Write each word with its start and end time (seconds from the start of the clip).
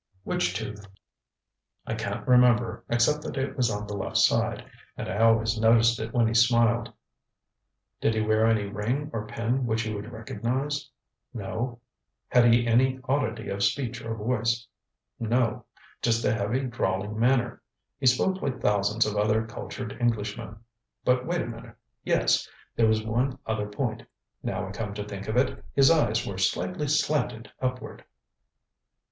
ŌĆØ 0.25 0.33
ŌĆ£Which 0.33 0.55
tooth? 0.55 0.87
ŌĆØ 1.85 1.93
ŌĆ£I 1.93 1.99
can't 1.99 2.27
remember, 2.27 2.83
except 2.89 3.21
that 3.21 3.37
it 3.37 3.55
was 3.55 3.69
on 3.69 3.85
the 3.85 3.95
left 3.95 4.17
side, 4.17 4.65
and 4.97 5.07
I 5.07 5.19
always 5.19 5.59
noticed 5.59 5.99
it 5.99 6.11
when 6.11 6.27
he 6.27 6.33
smiled. 6.33 6.87
ŌĆØ 6.87 7.99
ŌĆ£Did 8.09 8.13
he 8.15 8.21
wear 8.21 8.47
any 8.47 8.65
ring 8.65 9.11
or 9.13 9.27
pin 9.27 9.67
which 9.67 9.85
you 9.85 9.93
would 9.95 10.11
recognize? 10.11 10.89
ŌĆØ 11.35 11.41
ŌĆ£No.ŌĆØ 11.45 11.77
ŌĆ£Had 12.41 12.51
he 12.51 12.65
any 12.65 12.99
oddity 13.03 13.49
of 13.49 13.63
speech 13.63 14.01
or 14.01 14.15
voice? 14.15 14.65
ŌĆØ 15.21 15.27
ŌĆ£No. 15.29 15.63
Just 16.01 16.25
a 16.25 16.33
heavy, 16.33 16.61
drawling 16.61 17.19
manner. 17.19 17.61
He 17.99 18.07
spoke 18.07 18.41
like 18.41 18.59
thousands 18.59 19.05
of 19.05 19.15
other 19.17 19.45
cultured 19.45 19.95
Englishmen. 20.01 20.55
But 21.05 21.27
wait 21.27 21.41
a 21.43 21.45
minute 21.45 21.75
yes! 22.03 22.49
There 22.75 22.87
was 22.87 23.05
one 23.05 23.37
other 23.45 23.67
point. 23.67 24.01
Now 24.41 24.67
I 24.67 24.71
come 24.71 24.95
to 24.95 25.03
think 25.03 25.27
of 25.27 25.37
it, 25.37 25.63
his 25.75 25.91
eyes 25.91 26.25
very 26.25 26.39
slightly 26.39 26.87
slanted 26.87 27.51
upward. 27.61 28.03